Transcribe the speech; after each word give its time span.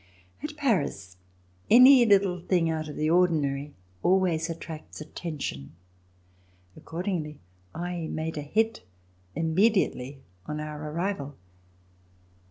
At 0.41 0.57
Paris 0.57 1.17
any 1.69 2.07
little 2.07 2.39
thing 2.39 2.71
out 2.71 2.87
of 2.87 2.95
the 2.95 3.11
ordinary 3.11 3.75
always 4.01 4.49
attracts 4.49 4.99
at 4.99 5.15
tention. 5.15 5.73
Accordingly, 6.75 7.39
I 7.75 8.07
made 8.07 8.35
a 8.35 8.41
hit, 8.41 8.81
Immediately 9.35 10.23
on 10.47 10.59
our 10.59 10.89
arrival. 10.91 11.35